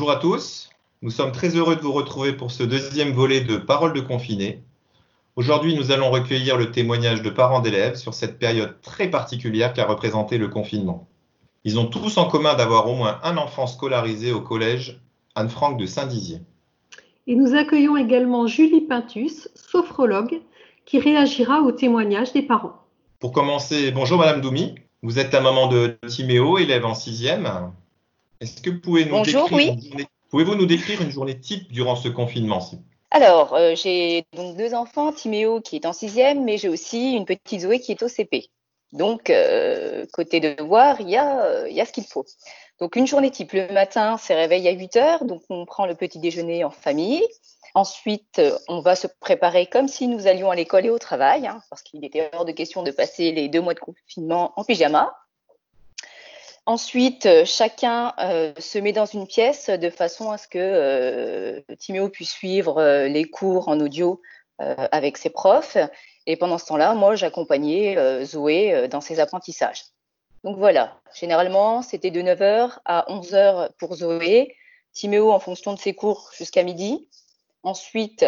[0.00, 0.70] Bonjour à tous,
[1.02, 4.62] nous sommes très heureux de vous retrouver pour ce deuxième volet de Paroles de confinés.
[5.36, 9.84] Aujourd'hui, nous allons recueillir le témoignage de parents d'élèves sur cette période très particulière qu'a
[9.84, 11.06] représenté le confinement.
[11.64, 15.02] Ils ont tous en commun d'avoir au moins un enfant scolarisé au collège
[15.34, 16.38] Anne-Franck de Saint-Dizier.
[17.26, 20.40] Et nous accueillons également Julie Pintus, sophrologue,
[20.86, 22.86] qui réagira au témoignage des parents.
[23.18, 24.76] Pour commencer, bonjour Madame Doumi.
[25.02, 27.70] Vous êtes la maman de Timéo, élève en sixième.
[28.40, 29.68] Est-ce que vous pouvez nous Bonjour, décrire oui.
[29.68, 32.60] une journée- Pouvez-vous nous décrire une journée type durant ce confinement
[33.10, 37.24] Alors, euh, j'ai donc deux enfants, Timéo qui est en sixième, mais j'ai aussi une
[37.26, 38.48] petite Zoé qui est au CP.
[38.92, 42.24] Donc, euh, côté devoir, il y a, euh, il y a ce qu'il faut.
[42.80, 43.52] Donc, une journée type.
[43.52, 47.22] Le matin, c'est réveil à 8 heures, donc on prend le petit déjeuner en famille.
[47.74, 51.46] Ensuite, euh, on va se préparer comme si nous allions à l'école et au travail,
[51.46, 54.64] hein, parce qu'il était hors de question de passer les deux mois de confinement en
[54.64, 55.12] pyjama.
[56.70, 61.60] Ensuite, euh, chacun euh, se met dans une pièce de façon à ce que euh,
[61.80, 64.22] Timéo puisse suivre les cours en audio
[64.58, 65.78] avec ses profs.
[66.26, 69.86] Et pendant ce temps-là, moi, j'accompagnais Zoé dans ses apprentissages.
[70.44, 74.54] Donc voilà, généralement, c'était de 9h à 11h pour Zoé,
[74.92, 77.08] Timéo en fonction de ses cours jusqu'à midi.
[77.64, 78.26] Ensuite,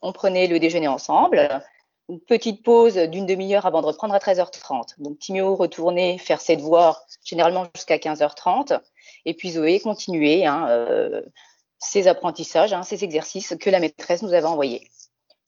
[0.00, 1.62] on prenait le déjeuner ensemble.
[2.08, 4.94] Une petite pause d'une demi-heure avant de reprendre à 13h30.
[4.98, 8.80] Donc Timéo retournait faire ses devoirs généralement jusqu'à 15h30.
[9.26, 11.20] Et puis Zoé continuait hein, euh,
[11.78, 14.88] ses apprentissages, hein, ses exercices que la maîtresse nous avait envoyés.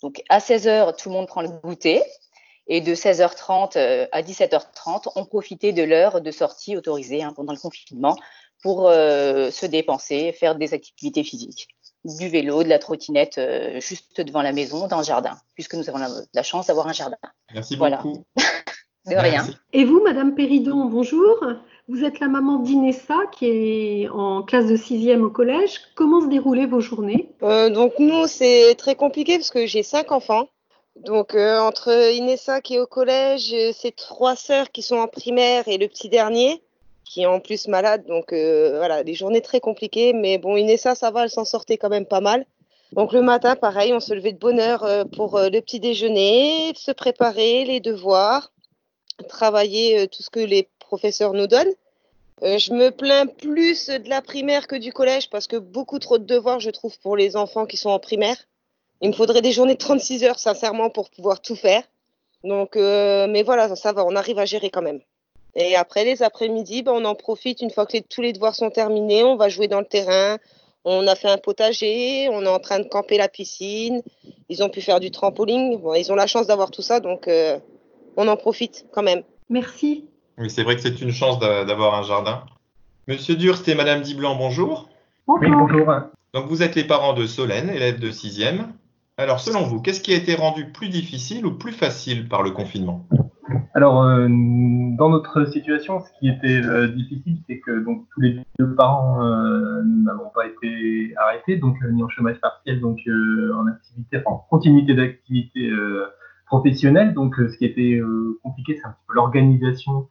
[0.03, 2.03] Donc à 16h, tout le monde prend le goûter.
[2.67, 7.53] Et de 16h30 euh, à 17h30, on profitait de l'heure de sortie autorisée hein, pendant
[7.53, 8.17] le confinement
[8.63, 11.69] pour euh, se dépenser, faire des activités physiques
[12.05, 15.89] du vélo, de la trottinette euh, juste devant la maison, dans le jardin, puisque nous
[15.89, 17.17] avons la, la chance d'avoir un jardin.
[17.55, 17.99] Merci Voilà.
[17.99, 18.25] beaucoup.
[19.07, 19.43] De rien.
[19.43, 19.57] Merci.
[19.73, 21.43] Et vous, Madame Péridon, bonjour.
[21.89, 25.81] Vous êtes la maman d'Inessa qui est en classe de sixième au collège.
[25.95, 27.31] Comment se déroulaient vos journées?
[27.43, 30.49] Euh, donc nous, c'est très compliqué parce que j'ai cinq enfants.
[30.97, 35.67] Donc euh, entre Inessa qui est au collège, ses trois sœurs qui sont en primaire
[35.67, 36.63] et le petit dernier
[37.11, 38.07] qui est en plus malade.
[38.07, 40.13] Donc euh, voilà, des journées très compliquées.
[40.13, 42.47] Mais bon, Inessa, ça va, elle s'en sortait quand même pas mal.
[42.93, 45.81] Donc le matin, pareil, on se levait de bonne heure euh, pour euh, le petit
[45.81, 48.53] déjeuner, se préparer, les devoirs,
[49.29, 51.75] travailler tout ce que les professeurs nous donnent.
[52.43, 56.25] Je me plains plus de la primaire que du collège parce que beaucoup trop de
[56.25, 58.37] devoirs, je trouve, pour les enfants qui sont en primaire.
[59.03, 61.83] Il me faudrait des journées de 36 heures, sincèrement, pour pouvoir tout faire.
[62.45, 65.01] Donc, mais voilà, ça va, on arrive à gérer quand même.
[65.55, 68.55] Et après, les après-midi, ben, on en profite une fois que les- tous les devoirs
[68.55, 69.25] sont terminés.
[69.25, 70.39] On va jouer dans le terrain.
[70.85, 72.29] On a fait un potager.
[72.31, 74.03] On est en train de camper la piscine.
[74.49, 75.77] Ils ont pu faire du trampoline.
[75.79, 77.59] Bon, ils ont la chance d'avoir tout ça, donc euh,
[78.17, 79.23] on en profite quand même.
[79.49, 80.05] Merci.
[80.39, 82.45] Oui, c'est vrai que c'est une chance d'a- d'avoir un jardin.
[83.09, 84.89] Monsieur Durst et Madame Diblanc, bonjour.
[85.27, 85.87] Oui, bonjour.
[86.33, 88.73] Donc vous êtes les parents de Solène, élève de sixième.
[89.21, 92.53] Alors selon vous, qu'est-ce qui a été rendu plus difficile ou plus facile par le
[92.53, 93.07] confinement?
[93.75, 98.39] Alors, euh, dans notre situation, ce qui était euh, difficile, c'est que donc tous les
[98.59, 103.67] deux parents euh, n'avons pas été arrêtés, donc euh, ni en chômage partiel, donc en
[103.67, 105.71] activité, en continuité d'activité
[106.47, 107.13] professionnelle.
[107.13, 108.01] Donc, ce qui était
[108.43, 110.09] compliqué, c'est un petit peu l'organisation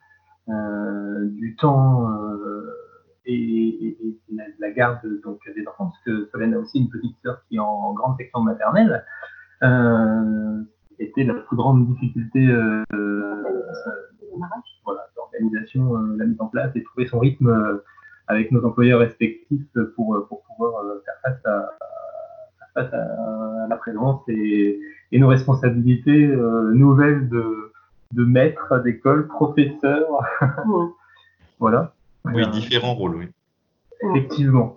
[0.48, 2.08] du temps
[3.34, 6.90] et, et- et la, la garde donc des enfants, parce que Solène a aussi une
[6.90, 9.04] petite sœur qui est en grande section maternelle.
[9.64, 10.62] Euh,
[11.00, 13.44] était la plus grande difficulté euh, euh,
[14.84, 17.84] voilà, d'organisation, euh, la mise en place et trouver son rythme euh,
[18.28, 19.66] avec nos employeurs respectifs
[19.96, 21.70] pour, pour pouvoir faire face à,
[22.60, 24.80] faire face à la présence et,
[25.12, 26.28] et nos responsabilités
[26.74, 27.72] nouvelles de,
[28.14, 30.06] de maître d'école, professeur.
[31.60, 31.94] voilà.
[32.34, 33.26] Oui, différents rôles, oui.
[34.10, 34.76] Effectivement.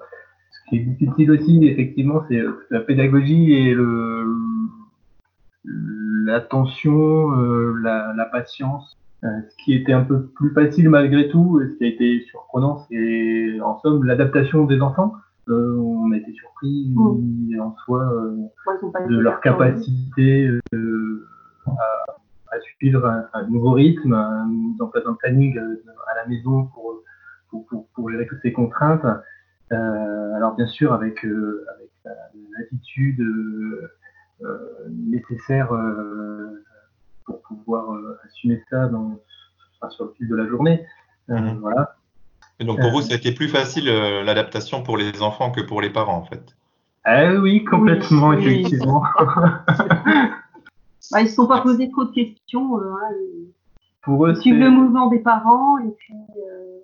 [0.51, 4.27] Ce qui est difficile aussi, effectivement, c'est euh, la pédagogie et le
[6.25, 8.97] l'attention, euh, la, la patience.
[9.25, 12.25] Euh, ce qui était un peu plus facile malgré tout, et ce qui a été
[12.29, 15.15] surprenant, c'est en somme l'adaptation des enfants.
[15.49, 16.93] Euh, on a été surpris
[17.61, 18.37] en soi euh,
[19.09, 21.29] de leur capacité euh,
[21.67, 26.27] à, à suivre un, un nouveau rythme, un mise en place d'un planning à la
[26.29, 27.03] maison pour,
[27.53, 29.05] pour, pour, pour gérer toutes ces contraintes.
[29.73, 32.13] Euh, alors bien sûr avec, euh, avec la-
[32.59, 33.89] l'attitude euh,
[34.91, 36.65] nécessaire euh,
[37.25, 39.19] pour pouvoir euh, assumer ça dans,
[39.81, 40.85] enfin, sur le fil de la journée.
[41.31, 41.61] Euh, Mhm.
[41.61, 41.95] Voilà.
[42.59, 42.93] Et donc pour Euh.
[42.93, 46.17] vous, ça a été plus facile euh, l'adaptation pour les enfants que pour les parents,
[46.17, 46.43] en fait.
[47.05, 48.61] Ah oui, complètement, Oui, oui.
[48.61, 49.03] effectivement.
[51.11, 52.79] Bah, ils ne se sont pas posés trop de questions.
[52.79, 53.49] euh, hein, ils
[54.03, 56.79] Pour eux, suivent le mouvement des parents et puis euh,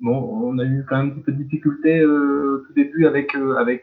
[0.00, 3.34] bon, on a eu quand même un petit peu de difficultés au tout début avec,
[3.58, 3.82] avec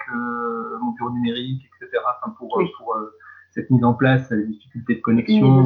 [0.81, 2.03] mon bureau numérique, etc.
[2.37, 2.97] pour, pour
[3.51, 5.63] cette mise en place, les difficultés de connexion.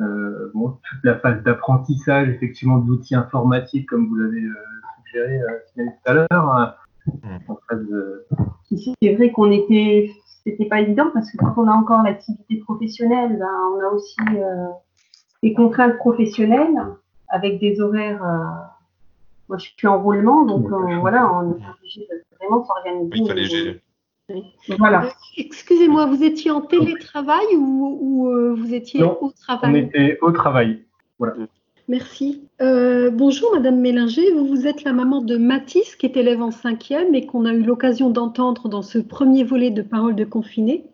[0.00, 4.42] Euh, bon, toute la phase d'apprentissage effectivement d'outils informatiques comme vous l'avez
[5.04, 5.40] suggéré
[5.76, 6.78] tout à l'heure.
[9.00, 10.10] C'est vrai qu'on était,
[10.44, 14.16] c'était pas évident parce que quand on a encore l'activité professionnelle, ben, on a aussi
[14.36, 14.68] euh,
[15.42, 16.78] des contraintes professionnelles
[17.28, 18.24] avec des horaires.
[19.50, 23.44] Euh, moi, je suis en roulement, donc euh, voilà, on est obligé de vraiment s'organiser.
[23.44, 23.82] gérer.
[24.78, 25.08] Voilà.
[25.36, 30.84] Excusez-moi, vous étiez en télétravail ou, vous étiez au travail On était au travail.
[31.18, 31.34] Voilà.
[31.88, 32.48] Merci.
[32.62, 37.16] Euh, bonjour Madame Mélinger, vous, êtes la maman de Mathis qui est élève en cinquième
[37.16, 40.84] et qu'on a eu l'occasion d'entendre dans ce premier volet de Paroles de confiné.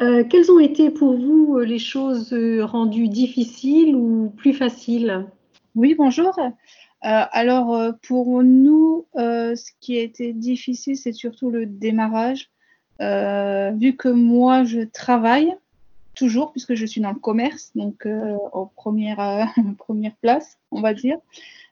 [0.00, 5.26] Euh, quelles ont été pour vous euh, les choses rendues difficiles ou plus faciles?
[5.74, 6.32] Oui, bonjour.
[7.02, 12.50] Alors pour nous, ce qui a été difficile, c'est surtout le démarrage.
[12.98, 15.54] vu que moi, je travaille,
[16.14, 19.44] toujours, puisque je suis dans le commerce, donc euh, en première, euh,
[19.78, 21.18] première place, on va dire.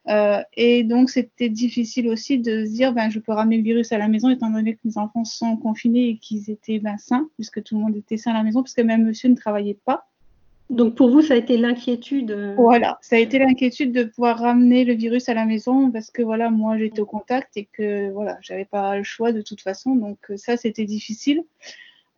[0.09, 3.93] Euh, et donc, c'était difficile aussi de se dire, ben, je peux ramener le virus
[3.93, 7.29] à la maison, étant donné que mes enfants sont confinés et qu'ils étaient ben, sains,
[7.35, 10.08] puisque tout le monde était sain à la maison, puisque même monsieur ne travaillait pas.
[10.71, 14.85] Donc, pour vous, ça a été l'inquiétude Voilà, ça a été l'inquiétude de pouvoir ramener
[14.85, 18.39] le virus à la maison, parce que voilà, moi, j'étais au contact et que voilà,
[18.43, 19.95] j'avais pas le choix de toute façon.
[19.95, 21.43] Donc, ça, c'était difficile.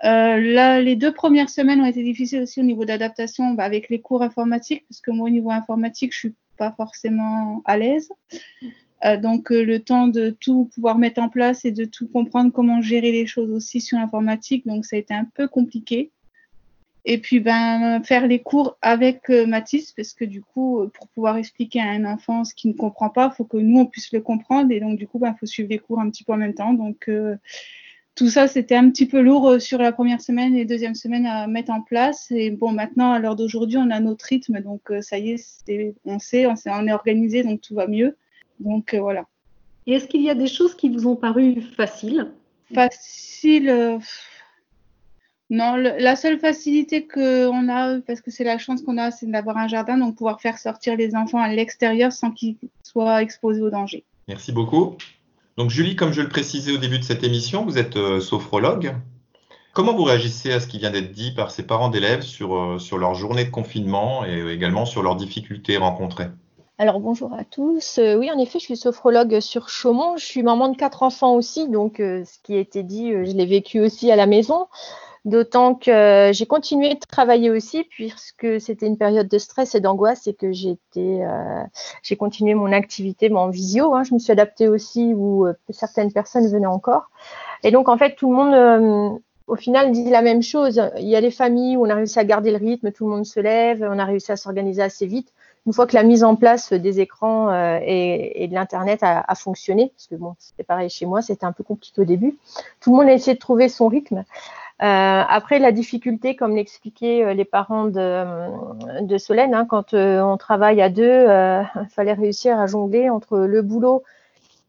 [0.05, 3.91] Euh, là, les deux premières semaines ont été difficiles aussi au niveau d'adaptation bah, avec
[3.91, 8.11] les cours informatiques, parce que moi, au niveau informatique, je suis pas forcément à l'aise.
[9.05, 12.53] Euh, donc, euh, le temps de tout pouvoir mettre en place et de tout comprendre
[12.53, 16.11] comment gérer les choses aussi sur l'informatique, donc ça a été un peu compliqué.
[17.05, 21.81] Et puis, ben, faire les cours avec Mathis, parce que du coup, pour pouvoir expliquer
[21.81, 24.21] à un enfant ce qu'il ne comprend pas, il faut que nous, on puisse le
[24.21, 24.71] comprendre.
[24.71, 26.75] Et donc, du coup, ben, faut suivre les cours un petit peu en même temps.
[26.75, 27.09] Donc,
[28.21, 31.25] tout ça, c'était un petit peu lourd euh, sur la première semaine et deuxième semaine
[31.25, 32.31] à mettre en place.
[32.31, 34.61] Et bon, maintenant, à l'heure d'aujourd'hui, on a notre rythme.
[34.61, 38.17] Donc, euh, ça y est, on sait, on, on, est organisé, donc tout va mieux.
[38.59, 39.27] Donc, euh, voilà.
[39.87, 42.31] Et est-ce qu'il y a des choses qui vous ont paru faciles?
[42.75, 44.01] Facile.
[45.51, 49.57] Non, la seule facilité qu'on a, parce que c'est la chance qu'on a, c'est d'avoir
[49.57, 53.69] un jardin, donc pouvoir faire sortir les enfants à l'extérieur sans qu'ils soient exposés au
[53.69, 54.05] danger.
[54.29, 54.97] Merci beaucoup.
[55.57, 58.95] Donc Julie, comme je le précisais au début de cette émission, vous êtes euh, sophrologue.
[59.73, 62.79] Comment vous réagissez à ce qui vient d'être dit par ces parents d'élèves sur, euh,
[62.79, 66.29] sur leur journée de confinement et également sur leurs difficultés rencontrées?
[66.79, 67.99] Alors bonjour à tous.
[67.99, 70.17] Euh, oui, en effet, je suis sophrologue sur Chaumont.
[70.17, 73.47] Je suis maman de quatre enfants aussi, donc ce qui a été dit, je l'ai
[73.47, 74.69] vécu aussi à la maison.
[75.27, 80.27] D'autant que j'ai continué de travailler aussi puisque c'était une période de stress et d'angoisse
[80.27, 81.65] et que euh,
[82.03, 83.95] j'ai continué mon activité en visio.
[83.95, 84.03] Hein.
[84.03, 87.11] Je me suis adaptée aussi où euh, certaines personnes venaient encore.
[87.63, 89.11] Et donc en fait tout le monde, euh,
[89.47, 90.81] au final, dit la même chose.
[90.97, 93.11] Il y a des familles où on a réussi à garder le rythme, tout le
[93.11, 95.35] monde se lève, on a réussi à s'organiser assez vite.
[95.67, 97.53] Une fois que la mise en place des écrans
[97.83, 101.45] et, et, de l'internet a, a, fonctionné, parce que bon, c'était pareil chez moi, c'était
[101.45, 102.39] un peu compliqué au début.
[102.81, 104.25] Tout le monde a essayé de trouver son rythme.
[104.83, 110.23] Euh, après, la difficulté, comme l'expliquaient euh, les parents de, de Solène, hein, quand euh,
[110.23, 114.03] on travaille à deux, il fallait réussir à jongler entre le boulot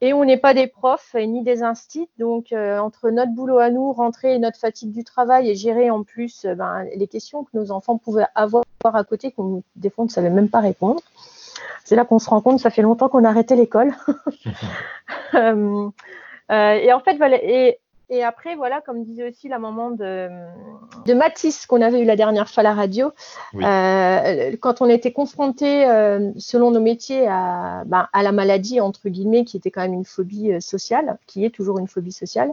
[0.01, 2.09] et on n'est pas des profs ni des instits.
[2.17, 6.47] Donc, entre notre boulot à nous, rentrer notre fatigue du travail et gérer en plus
[6.57, 10.31] ben, les questions que nos enfants pouvaient avoir à côté, qu'on des fois ne savait
[10.31, 11.01] même pas répondre.
[11.85, 13.93] C'est là qu'on se rend compte, ça fait longtemps qu'on a arrêté l'école.
[15.35, 17.37] et en fait, voilà,
[18.13, 20.27] et après, voilà, comme disait aussi la maman de,
[21.05, 23.13] de Mathis qu'on avait eu la dernière fois à la radio,
[23.55, 29.07] euh, quand on était confronté, euh, selon nos métiers, à, ben, à, la maladie, entre
[29.07, 32.51] guillemets, qui était quand même une phobie euh, sociale, qui est toujours une phobie sociale,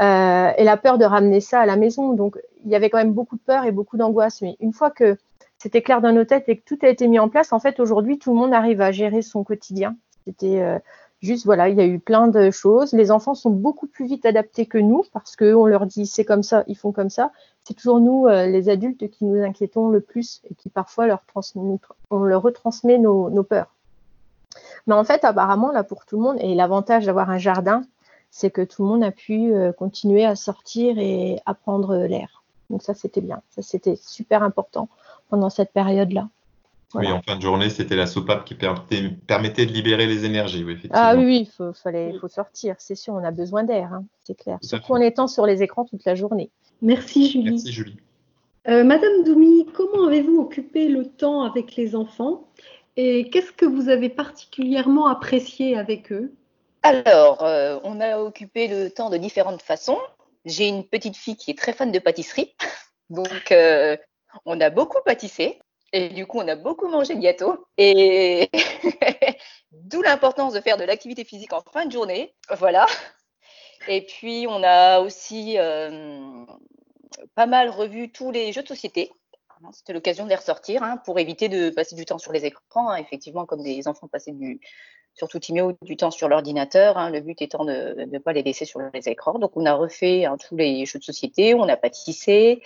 [0.00, 2.14] euh, et la peur de ramener ça à la maison.
[2.14, 4.42] Donc, il y avait quand même beaucoup de peur et beaucoup d'angoisse.
[4.42, 5.16] Mais une fois que
[5.58, 7.78] c'était clair dans nos têtes et que tout a été mis en place, en fait,
[7.78, 9.94] aujourd'hui, tout le monde arrive à gérer son quotidien.
[10.24, 10.60] C'était
[11.20, 12.92] Juste, voilà, il y a eu plein de choses.
[12.92, 16.44] Les enfants sont beaucoup plus vite adaptés que nous parce qu'on leur dit c'est comme
[16.44, 17.32] ça, ils font comme ça.
[17.64, 21.22] C'est toujours nous, euh, les adultes, qui nous inquiétons le plus et qui parfois leur
[22.10, 23.74] on leur retransmet nos, peurs.
[24.86, 27.82] Mais en fait, apparemment, là, pour tout le monde, et l'avantage d'avoir un jardin,
[28.30, 32.44] c'est que tout le monde a pu euh, continuer à sortir et à prendre l'air.
[32.70, 33.42] Donc ça, c'était bien.
[33.50, 34.88] Ça, c'était super important
[35.28, 36.28] pendant cette période-là.
[36.94, 40.64] Oui, en fin de journée, c'était la soupape qui permettait, de libérer les énergies.
[40.64, 44.04] Oui, ah oui, il faut, fallait, faut sortir, c'est sûr, on a besoin d'air, hein,
[44.24, 44.58] c'est clair.
[44.62, 46.50] Surtout en étant sur les écrans toute la journée.
[46.80, 47.50] Merci Julie.
[47.50, 47.96] Merci Julie.
[48.68, 52.48] Euh, Madame Doumi, comment avez-vous occupé le temps avec les enfants
[52.96, 56.32] Et qu'est-ce que vous avez particulièrement apprécié avec eux?
[56.82, 59.98] Alors, euh, on a occupé le temps de différentes façons.
[60.46, 62.54] J'ai une petite fille qui est très fan de pâtisserie,
[63.10, 63.96] donc euh,
[64.46, 65.58] on a beaucoup pâtissé.
[65.92, 67.66] Et du coup, on a beaucoup mangé de gâteaux.
[67.78, 68.50] Et
[69.72, 72.34] d'où l'importance de faire de l'activité physique en fin de journée.
[72.58, 72.86] Voilà.
[73.86, 76.44] Et puis, on a aussi euh,
[77.34, 79.10] pas mal revu tous les jeux de société.
[79.72, 82.90] C'était l'occasion de les ressortir hein, pour éviter de passer du temps sur les écrans.
[82.90, 82.96] Hein.
[82.96, 84.60] effectivement, comme des enfants passaient du,
[85.14, 86.96] surtout Timéo, du temps sur l'ordinateur.
[86.96, 89.38] Hein, le but étant de ne pas les laisser sur les écrans.
[89.38, 92.62] Donc, on a refait tous les jeux de société, on a pâtissé,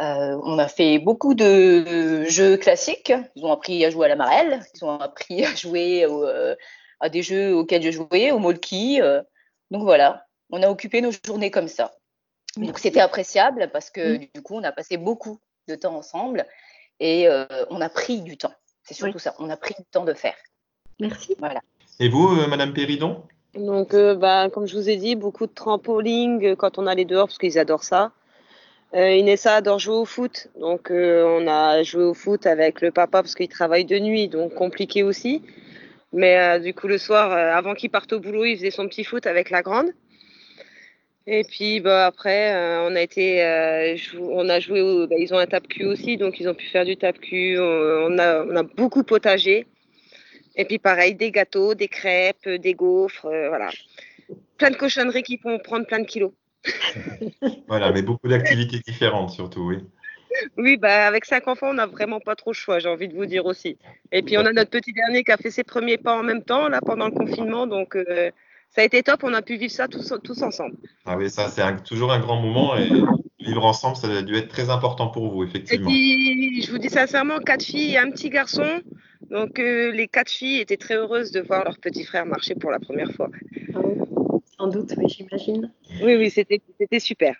[0.00, 3.12] euh, on a fait beaucoup de jeux classiques.
[3.34, 6.54] Ils ont appris à jouer à la marelle, ils ont appris à jouer euh,
[7.00, 9.00] à des jeux auxquels je jouais, au molki.
[9.02, 9.22] Euh.
[9.72, 11.94] donc voilà, on a occupé nos journées comme ça.
[12.56, 16.46] Donc c'était appréciable parce que du coup, on a passé beaucoup de temps ensemble
[17.00, 17.28] et
[17.70, 18.54] on a pris du temps.
[18.84, 20.34] C'est surtout ça, on a pris du temps de faire.
[20.98, 21.36] Merci.
[21.38, 21.60] Voilà.
[22.00, 23.22] Et vous, Madame Péridon?
[23.54, 27.38] Donc, bah, comme je vous ai dit, beaucoup de trampoline quand on allait dehors parce
[27.38, 28.12] qu'ils adorent ça.
[28.94, 32.90] Euh, Inessa adore jouer au foot, donc euh, on a joué au foot avec le
[32.90, 35.42] papa parce qu'il travaille de nuit, donc compliqué aussi.
[36.14, 39.04] Mais euh, du coup, le soir, avant qu'il parte au boulot, il faisait son petit
[39.04, 39.90] foot avec la grande.
[41.26, 43.42] Et puis bah, après, on a été,
[44.18, 46.86] on a joué, au, bah, ils ont un tape-cul aussi, donc ils ont pu faire
[46.86, 47.58] du tape-cul.
[47.60, 49.66] On, a, on a beaucoup potagé.
[50.56, 53.68] Et puis pareil, des gâteaux, des crêpes, des gaufres, voilà.
[54.56, 56.32] Plein de cochonneries qui vont prendre plein de kilos
[57.68, 59.78] voilà, mais beaucoup d'activités différentes surtout, oui.
[60.56, 63.14] Oui, bah, avec cinq enfants, on n'a vraiment pas trop le choix, j'ai envie de
[63.14, 63.76] vous dire aussi.
[64.12, 66.42] Et puis, on a notre petit dernier qui a fait ses premiers pas en même
[66.42, 67.66] temps, là, pendant le confinement.
[67.66, 68.30] Donc, euh,
[68.70, 70.76] ça a été top, on a pu vivre ça tous, tous ensemble.
[71.06, 72.88] Ah oui, ça, c'est toujours un grand moment et
[73.40, 75.88] vivre ensemble, ça a dû être très important pour vous, effectivement.
[75.88, 78.80] Et puis, je vous dis sincèrement, quatre filles et un petit garçon.
[79.30, 82.70] Donc, euh, les quatre filles étaient très heureuses de voir leur petit frère marcher pour
[82.70, 83.28] la première fois.
[84.58, 85.70] Sans doute, oui, j'imagine.
[86.02, 87.36] Oui, oui, c'était super.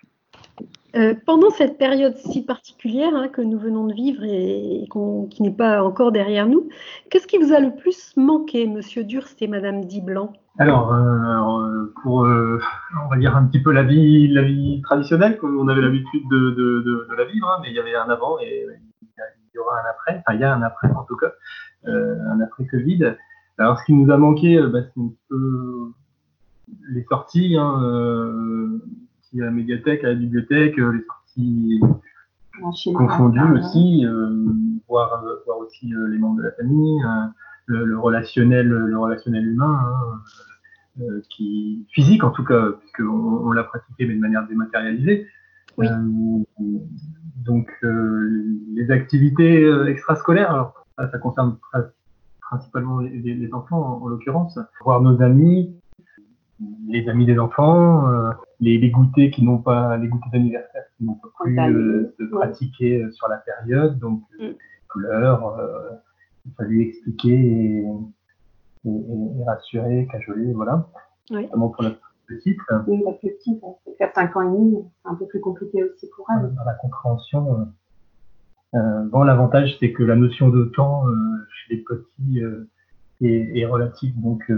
[0.95, 4.87] Euh, pendant cette période si particulière hein, que nous venons de vivre et,
[5.29, 6.67] qui n'est pas encore derrière nous,
[7.09, 12.25] qu'est-ce qui vous a le plus manqué, Monsieur Durst et Madame Diblanc Alors, euh, pour,
[12.25, 12.59] euh,
[13.05, 16.23] on va dire un petit peu la vie, la vie traditionnelle, comme on avait l'habitude
[16.31, 18.65] de, de, de, la vivre, hein, mais il y avait un avant et
[19.05, 21.31] il y aura un après, enfin il y a un après en tout cas,
[21.85, 23.15] un après Covid.
[23.59, 25.91] Alors, ce qui nous a manqué, bah, c'est un peu
[26.91, 28.79] les sorties, hein, euh,
[29.35, 34.45] à la médiathèque, à la bibliothèque, euh, les sorties confondues aussi, euh,
[34.87, 36.99] voir, voir aussi les membres de la famille,
[37.67, 39.79] le, relationnel, le relationnel humain,
[40.99, 45.27] hein, qui physique en tout cas, puisqu'on on, l'a pratiqué mais de manière dématérialisée.
[45.77, 51.57] donc les activités extrascolaires, alors ça, concerne
[52.41, 55.78] principalement les, les enfants en l'occurrence, voir nos amis,
[56.87, 61.05] les amis des enfants, euh, les, les, goûters qui n'ont pas, les goûters d'anniversaire qui
[61.05, 64.49] n'ont pas pu euh, se pratiquer euh, sur la période, donc mm.
[64.89, 65.57] couleurs,
[66.45, 67.85] il fallait expliquer et,
[68.85, 70.87] et, et rassurer, cajoler, voilà.
[71.31, 71.43] Oui.
[71.43, 71.91] Notamment pour la
[72.27, 72.57] petite.
[72.87, 73.63] Oui, la petite,
[73.97, 76.53] c'est 5 ans et demi, c'est un peu plus compliqué aussi pour elle.
[76.55, 77.67] Dans la compréhension,
[78.75, 81.05] euh, bon, l'avantage, c'est que la notion de temps
[81.51, 82.41] chez les petits
[83.21, 84.51] est, est, relative, donc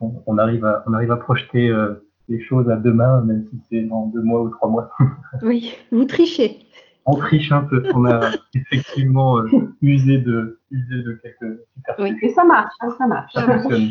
[0.00, 3.82] on, arrive à, on arrive à projeter euh, les choses à demain, même si c'est
[3.82, 4.90] dans deux mois ou trois mois.
[5.42, 6.58] oui, vous trichez.
[7.06, 7.82] On triche un peu.
[7.94, 9.48] On a effectivement euh,
[9.82, 11.60] usé, de, usé de quelques
[11.98, 13.32] Oui, et ça marche, hein, ça marche.
[13.32, 13.90] Ça fonctionne.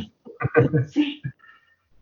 [0.87, 0.99] Ce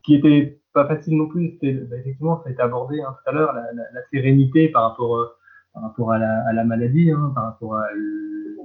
[0.03, 3.29] qui était pas facile non plus, c'était bah, effectivement, ça a été abordé hein, tout
[3.29, 5.35] à l'heure, la, sérénité par rapport, euh,
[5.73, 7.87] par rapport à, la, à la maladie, hein, par rapport à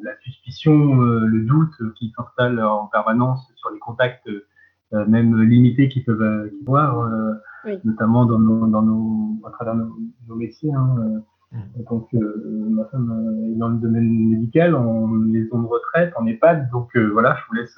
[0.03, 4.47] la suspicion, le doute qui s'installe en permanence sur les contacts euh,
[4.93, 10.35] même limités qu'ils peuvent euh, voir, euh, notamment dans nos, dans nos, à travers nos,
[10.35, 10.73] métiers.
[10.73, 11.23] Hein,
[11.53, 11.83] mm.
[11.89, 16.71] Donc, ma femme est dans le domaine médical, on les zones de retraite, en EHPAD,
[16.71, 17.77] donc voilà, je vous laisse.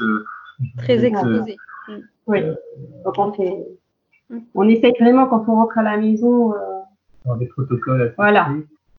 [0.79, 1.57] Très exposé.
[1.89, 1.93] Mm.
[2.27, 2.43] oui.
[3.05, 3.67] Donc on, fait,
[4.31, 4.39] mm.
[4.55, 6.55] on essaie vraiment quand on rentre à la maison.
[7.25, 8.15] dans des protocoles.
[8.17, 8.49] Voilà.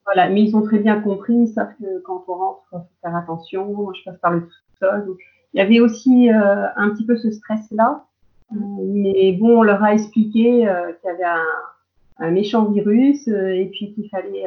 [0.05, 2.86] Voilà, mais ils ont très bien compris, ils savent que quand on rentre, il faut
[3.01, 3.74] faire attention.
[3.74, 4.48] Moi, je passe par le
[4.79, 5.15] sol.
[5.55, 8.03] Il y avait aussi euh, un petit peu ce stress-là.
[8.51, 8.55] Euh,
[8.93, 13.69] mais bon, on leur a expliqué euh, qu'il y avait un, un méchant virus et
[13.71, 14.45] puis qu'il fallait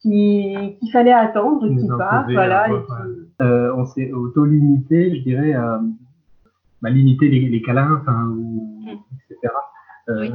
[0.00, 2.30] qu'il fallait attendre qu'il parte.
[2.30, 2.68] Voilà,
[3.40, 5.80] on s'est auto-limité, je dirais, à
[6.80, 8.32] bah, limiter les, les câlins, enfin,
[10.22, 10.32] etc.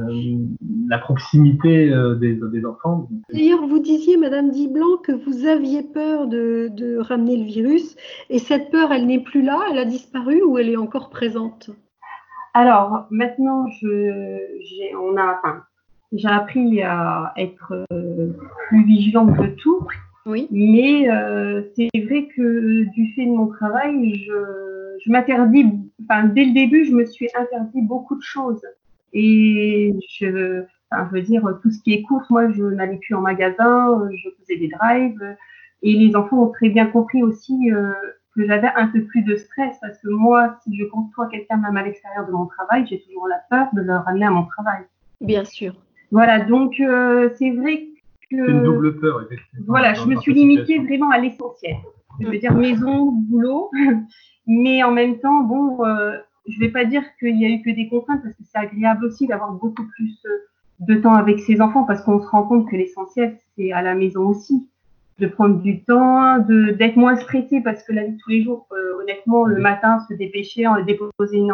[0.88, 1.90] la proximité
[2.20, 3.08] des, des, enfants.
[3.32, 7.96] D'ailleurs, vous disiez, Madame Diblanc, que vous aviez peur de, de, ramener le virus,
[8.30, 11.70] et cette peur, elle n'est plus là, elle a disparu ou elle est encore présente?
[12.54, 15.62] Alors, maintenant, je, j'ai, on a, enfin,
[16.12, 17.86] j'ai appris à être
[18.68, 19.86] plus vigilante de tout.
[20.26, 20.48] Oui.
[20.50, 24.32] Mais euh, c'est vrai que du fait de mon travail, je,
[25.04, 25.66] je m'interdis,
[26.02, 28.60] enfin, dès le début, je me suis interdit beaucoup de choses.
[29.12, 33.14] Et je, enfin, je veux dire, tout ce qui est course, moi, je n'allais plus
[33.14, 35.36] en magasin, je faisais des drives.
[35.82, 37.92] Et les enfants ont très bien compris aussi euh,
[38.34, 41.76] que j'avais un peu plus de stress parce que moi, si je conçois quelqu'un même
[41.76, 44.82] à l'extérieur de mon travail, j'ai toujours la peur de le ramener à mon travail.
[45.20, 45.74] Bien sûr.
[46.10, 47.88] Voilà, donc euh, c'est vrai
[48.30, 49.66] c'est une double peur, effectivement.
[49.68, 51.76] Voilà, je me suis limitée vraiment à l'essentiel.
[52.20, 53.70] Je veux dire maison, boulot,
[54.46, 56.16] mais en même temps, bon, euh,
[56.48, 59.04] je vais pas dire qu'il y a eu que des contraintes parce que c'est agréable
[59.04, 60.30] aussi d'avoir beaucoup plus euh,
[60.80, 63.94] de temps avec ses enfants parce qu'on se rend compte que l'essentiel c'est à la
[63.94, 64.68] maison aussi,
[65.18, 68.42] de prendre du temps, de d'être moins stressé parce que la vie de tous les
[68.42, 71.52] jours, euh, honnêtement, le matin se dépêcher, déposer une,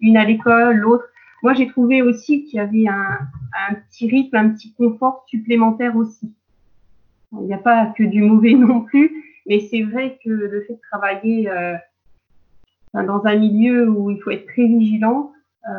[0.00, 1.04] une à l'école, l'autre.
[1.42, 6.32] Moi, j'ai trouvé aussi qu'il y avait un, petit rythme, un petit confort supplémentaire aussi.
[7.32, 9.10] Il n'y a pas que du mauvais non plus,
[9.46, 11.74] mais c'est vrai que le fait de travailler euh,
[13.02, 15.32] dans un milieu où il faut être très vigilant,
[15.68, 15.72] euh,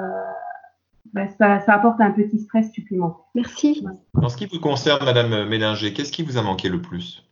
[1.13, 3.23] ben, ça, apporte un petit stress supplémentaire.
[3.35, 3.85] Merci.
[4.21, 7.25] En ce qui vous concerne, Madame Mélinger, qu'est-ce qui vous a manqué le plus?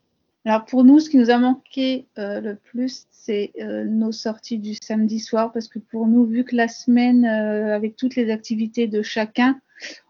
[0.46, 4.58] Alors pour nous, ce qui nous a manqué euh, le plus, c'est euh, nos sorties
[4.58, 8.30] du samedi soir, parce que pour nous, vu que la semaine, euh, avec toutes les
[8.30, 9.60] activités de chacun,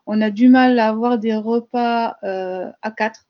[0.07, 3.25] on a du mal à avoir des repas à quatre.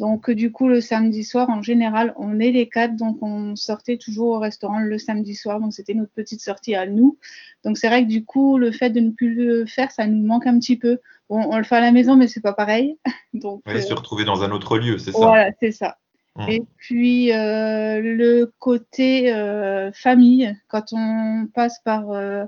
[0.00, 3.98] Donc du coup, le samedi soir, en général, on est les quatre, donc on sortait
[3.98, 7.18] toujours au restaurant le samedi soir, donc c'était notre petite sortie à nous.
[7.64, 10.26] Donc c'est vrai que du coup, le fait de ne plus le faire, ça nous
[10.26, 11.00] manque un petit peu.
[11.28, 12.96] Bon, on le fait à la maison, mais c'est pas pareil.
[13.34, 15.18] Donc, on se retrouver dans un autre lieu, c'est ça?
[15.18, 15.98] Voilà, c'est ça.
[16.36, 16.48] Mmh.
[16.48, 22.44] Et puis euh, le côté euh, famille, quand on passe par euh,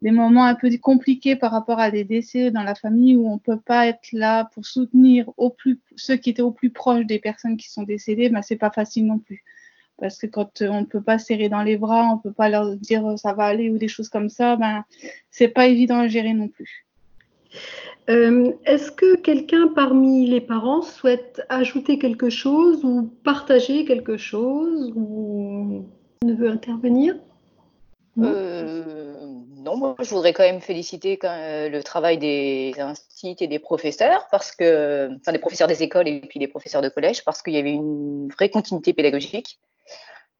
[0.00, 3.38] des moments un peu compliqués par rapport à des décès dans la famille où on
[3.38, 7.18] peut pas être là pour soutenir au plus ceux qui étaient au plus proche des
[7.18, 9.44] personnes qui sont décédées, ben c'est pas facile non plus.
[9.98, 12.76] Parce que quand on ne peut pas serrer dans les bras, on peut pas leur
[12.76, 14.84] dire ça va aller ou des choses comme ça, ben
[15.30, 16.86] c'est pas évident à gérer non plus.
[18.08, 24.92] Euh, est-ce que quelqu'un parmi les parents souhaite ajouter quelque chose ou partager quelque chose
[24.96, 25.84] ou
[26.24, 27.16] ne veut intervenir?
[28.18, 29.14] Euh,
[29.58, 34.26] non, moi je voudrais quand même féliciter euh, le travail des instituts et des professeurs,
[34.30, 37.52] parce que, enfin des professeurs des écoles et puis des professeurs de collège, parce qu'il
[37.52, 39.60] y avait une vraie continuité pédagogique.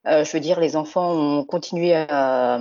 [0.05, 2.59] je veux dire, les enfants ont continué à,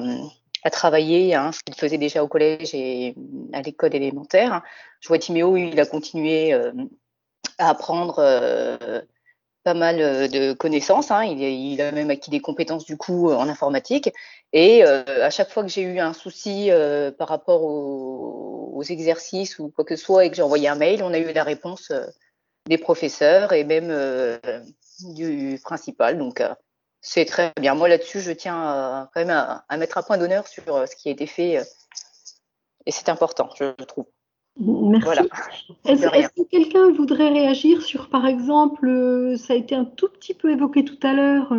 [0.64, 3.14] à travailler, hein, ce qu'il faisait déjà au collège et
[3.52, 4.62] à l'école élémentaire.
[5.00, 6.72] Je vois Timéo, il a continué euh,
[7.58, 9.00] à apprendre euh,
[9.64, 11.10] pas mal euh, de connaissances.
[11.10, 11.24] Hein.
[11.24, 14.10] Il, a même acquis des compétences du coup en informatique.
[14.52, 16.70] Et à chaque fois que j'ai eu un souci
[17.18, 20.74] par rapport aux, aux, exercices ou quoi que ce soit et que j'ai envoyé un
[20.74, 21.92] mail, on a eu la réponse
[22.66, 23.92] des professeurs et même
[25.14, 26.16] du principal.
[26.16, 26.42] Donc
[27.08, 27.74] c'est très bien.
[27.74, 31.08] Moi, là-dessus, je tiens quand même à, mettre un point d'honneur sur euh, ce qui
[31.08, 31.58] a été fait.
[31.58, 31.64] Euh,
[32.84, 34.04] et c'est important, je trouve.
[34.60, 35.20] Merci.
[35.86, 40.34] Est-ce que quelqu'un voudrait réagir sur, par exemple, euh, ça a été un tout petit
[40.34, 41.54] peu évoqué tout à l'heure,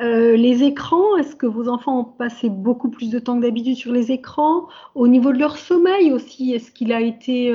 [0.00, 3.92] les écrans Est-ce que vos enfants ont passé beaucoup plus de temps que d'habitude sur
[3.92, 4.66] les écrans?
[4.94, 7.54] Au niveau de leur sommeil aussi, est-ce qu'il a été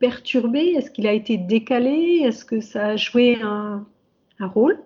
[0.00, 0.74] perturbé?
[0.76, 2.22] Est-ce qu'il a été décalé?
[2.24, 3.86] Est-ce que ça a joué un
[4.40, 4.82] rôle?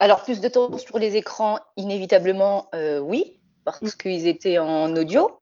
[0.00, 3.90] Alors, plus de temps sur les écrans, inévitablement, euh, oui, parce mm.
[3.90, 5.38] qu'ils étaient en audio.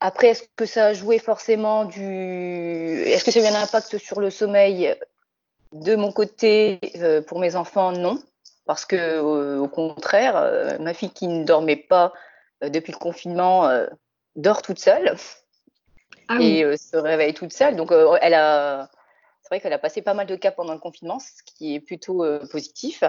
[0.00, 3.02] Après, est-ce que ça a joué forcément du.
[3.06, 4.96] Est-ce que ça a eu un impact sur le sommeil
[5.72, 8.18] De mon côté, euh, pour mes enfants, non.
[8.64, 12.14] Parce que, euh, au contraire, ma fille qui ne dormait pas
[12.62, 13.70] depuis le confinement
[14.36, 15.16] dort toute seule
[16.28, 17.76] ah et se réveille toute seule.
[17.76, 18.88] Donc, elle a
[19.50, 21.80] c'est vrai qu'elle a passé pas mal de cas pendant le confinement, ce qui est
[21.80, 23.02] plutôt euh, positif.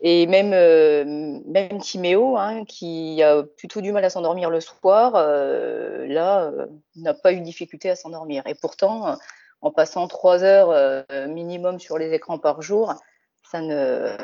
[0.00, 6.06] Et même, euh, Timéo, hein, qui a plutôt du mal à s'endormir le soir, euh,
[6.06, 6.50] là,
[6.96, 8.46] n'a pas eu de difficulté à s'endormir.
[8.46, 9.18] Et pourtant,
[9.60, 12.94] en passant trois heures minimum sur les écrans par jour,
[13.42, 14.16] ça ne.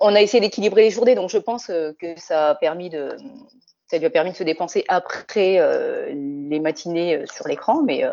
[0.00, 2.56] On a essayé d'équilibrer les journées, donc je pense que ça
[3.86, 5.60] ça lui a permis de se dépenser après
[6.14, 8.04] les matinées sur l'écran, mais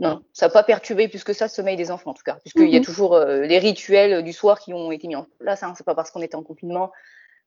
[0.00, 2.38] non, ça n'a pas perturbé plus que ça le sommeil des enfants, en tout cas,
[2.40, 2.84] puisqu'il y a mhm.
[2.84, 5.62] toujours euh, les rituels du soir qui ont été mis en place.
[5.62, 5.74] Hein.
[5.76, 6.90] C'est pas parce qu'on était en confinement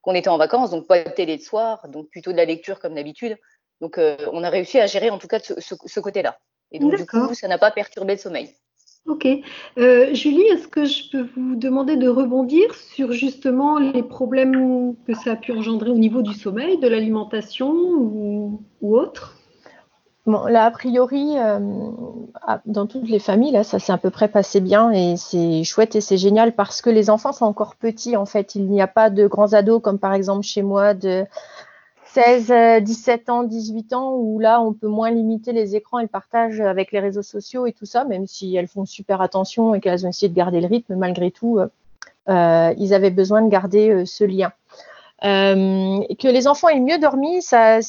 [0.02, 2.80] qu'on était en vacances, donc pas de télé de soir, donc plutôt de la lecture
[2.80, 3.38] comme d'habitude.
[3.80, 3.98] Donc,
[4.32, 6.40] on a réussi à gérer en tout cas ce, ce côté-là.
[6.74, 8.54] Et donc, du coup, ça n'a pas perturbé le sommeil.
[9.06, 9.28] Ok.
[9.78, 15.14] Euh, Julie, est-ce que je peux vous demander de rebondir sur justement les problèmes que
[15.14, 19.38] ça a pu engendrer au niveau du sommeil, de l'alimentation ou, autre?
[20.26, 21.60] Là, a priori, euh,
[22.66, 25.96] dans toutes les familles, là, ça s'est à peu près passé bien et c'est chouette
[25.96, 28.56] et c'est génial parce que les enfants sont encore petits, en fait.
[28.56, 31.26] Il n'y a pas de grands ados comme par exemple chez moi de
[32.14, 36.08] 16, 17 ans, 18 ans, où là, on peut moins limiter les écrans et le
[36.08, 39.82] partage avec les réseaux sociaux et tout ça, même si elles font super attention et
[39.82, 41.68] qu'elles ont essayé de garder le rythme, malgré tout, euh,
[42.30, 44.52] euh, ils avaient besoin de garder euh, ce lien.
[45.22, 47.80] que les enfants aient mieux dormi, ça,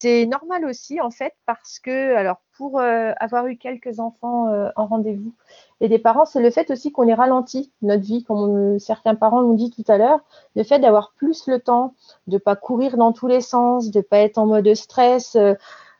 [0.00, 5.32] c'est normal aussi, en fait, parce que, alors, pour avoir eu quelques enfants en rendez-vous,
[5.80, 9.40] et des parents, c'est le fait aussi qu'on ait ralenti notre vie, comme certains parents
[9.40, 10.20] l'ont dit tout à l'heure,
[10.54, 11.94] le fait d'avoir plus le temps,
[12.26, 15.54] de pas courir dans tous les sens, de pas être en mode stress, euh,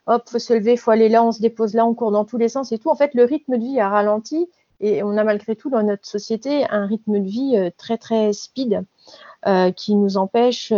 [0.05, 2.37] hop, faut se lever, faut aller là, on se dépose là, on court dans tous
[2.37, 2.89] les sens et tout.
[2.89, 4.47] En fait, le rythme de vie a ralenti
[4.79, 8.33] et on a malgré tout dans notre société un rythme de vie euh, très très
[8.33, 8.83] speed
[9.47, 10.71] euh, qui nous empêche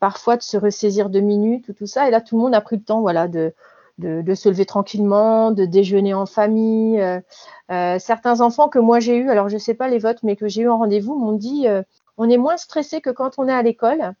[0.00, 2.08] parfois de se ressaisir deux minutes ou tout ça.
[2.08, 3.54] Et là, tout le monde a pris le temps, voilà, de
[3.98, 7.00] de, se lever tranquillement, de déjeuner en famille.
[7.00, 7.20] Euh,
[7.70, 10.36] euh, certains enfants que moi j'ai eu, alors je ne sais pas les votes, mais
[10.36, 11.82] que j'ai eu en rendez-vous, m'ont dit euh,
[12.16, 14.12] on est moins stressé que quand on est à l'école.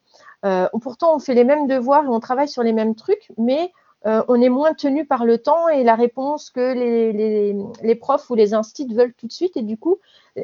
[0.80, 3.70] pourtant, on fait les mêmes devoirs et on travaille sur les mêmes trucs, mais
[4.04, 8.54] on est moins tenu par le temps et la réponse que les, profs ou les
[8.54, 9.56] instituts veulent tout de suite.
[9.56, 9.98] Et du coup,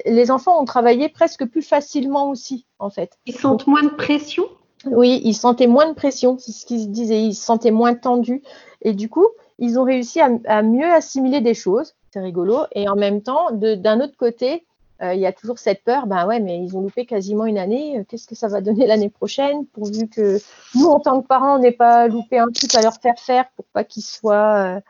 [0.04, 3.18] les enfants ont travaillé presque plus facilement aussi, en fait.
[3.26, 4.44] Ils sentent moins de pression?
[4.86, 8.42] Oui, ils sentaient moins de pression, c'est ce qu'ils disaient, ils se sentaient moins tendus.
[8.82, 9.26] Et du coup,
[9.58, 12.60] ils ont réussi à, mieux assimiler des choses, c'est rigolo.
[12.72, 14.64] Et en même temps, d'un autre côté,
[15.02, 17.58] euh, il y a toujours cette peur, ben ouais, mais ils ont loupé quasiment une
[17.58, 20.38] année, euh, qu'est-ce que ça va donner l'année prochaine, pourvu que
[20.74, 23.48] nous, en tant que parents, on n'ait pas loupé un truc à leur faire faire
[23.54, 24.80] pour pas qu'ils soient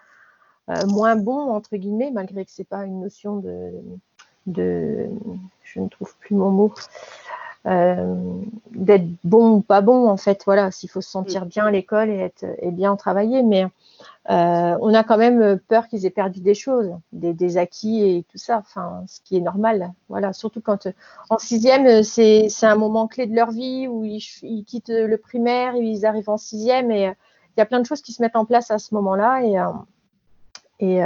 [0.71, 5.11] euh, moins bons, entre guillemets, malgré que c'est pas une notion de,
[5.63, 6.73] je ne trouve plus mon mot,
[7.69, 8.15] euh,
[8.71, 12.09] d'être bon ou pas bon en fait voilà s'il faut se sentir bien à l'école
[12.09, 13.43] et être et bien travailler.
[13.43, 18.25] Mais euh, on a quand même peur qu'ils aient perdu des choses des, acquis et
[18.31, 20.33] tout ça enfin ce qui est normal voilà.
[20.33, 20.89] Surtout quand
[21.29, 26.07] en sixième c'est un moment clé de leur vie où ils, quittent le primaire ils
[26.07, 28.71] arrivent en sixième et il y a plein de choses qui se mettent en place
[28.71, 29.73] à ce moment là et euh,
[30.81, 31.01] et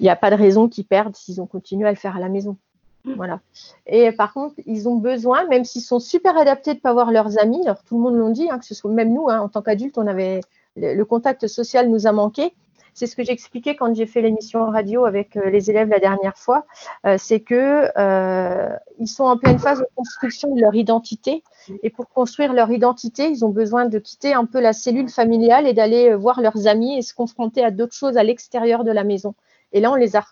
[0.00, 2.20] il n'y a pas de raison qu'ils perdent s'ils ont continué à le faire à
[2.20, 2.56] la maison.
[3.04, 3.40] Voilà.
[3.86, 7.12] Et par contre, ils ont besoin, même s'ils sont super adaptés de ne pas voir
[7.12, 9.40] leurs amis, alors tout le monde l'ont dit, hein, que ce soit même nous, hein,
[9.40, 10.40] en tant qu'adultes, on avait
[10.76, 12.54] le, contact social nous a manqué.
[12.94, 16.38] C'est ce que j'expliquais quand j'ai fait l'émission radio avec euh, les élèves la dernière
[16.38, 16.64] fois,
[17.04, 18.68] euh, c'est que euh,
[19.00, 21.42] ils sont en pleine phase de construction de leur identité,
[21.82, 25.66] et pour construire leur identité, ils ont besoin de quitter un peu la cellule familiale
[25.66, 29.02] et d'aller voir leurs amis et se confronter à d'autres choses à l'extérieur de la
[29.02, 29.34] maison.
[29.72, 30.24] Et là, on les a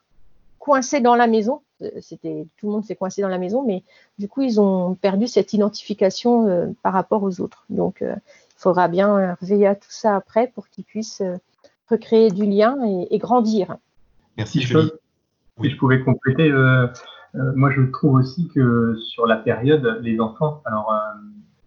[0.61, 1.63] coincés dans la maison
[2.01, 3.83] c'était tout le monde s'est coincé dans la maison, mais
[4.19, 7.65] du coup ils ont perdu cette identification euh, par rapport aux autres.
[7.71, 11.37] Donc euh, il faudra bien veiller à tout ça après pour qu'ils puissent euh,
[11.91, 12.79] recréer du lien
[13.11, 13.77] et, grandir.
[14.37, 14.91] Merci Julie.
[15.61, 16.51] Si je pouvais compléter,
[17.35, 20.91] moi je trouve aussi que sur la période, les enfants, alors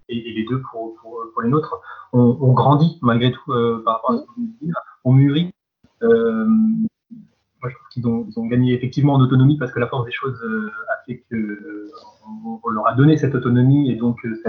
[0.09, 1.79] et, les deux pour, pour, les nôtres,
[2.13, 4.73] ont grandi malgré tout par rapport à ce que vous dites,
[5.03, 5.53] on mûrit
[7.69, 10.71] je trouve qu'ils ont, gagné effectivement en autonomie parce que la force des choses euh,
[10.89, 14.41] a fait qu'on euh, on leur a donné cette autonomie et donc euh,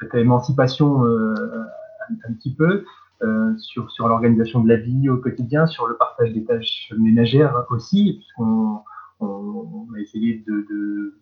[0.00, 2.84] cette, émancipation un, petit peu
[3.58, 8.18] sur, sur l'organisation de la vie au quotidien, sur le partage des tâches ménagères aussi,
[8.18, 8.80] puisqu'on
[9.20, 11.16] on, a essayé de,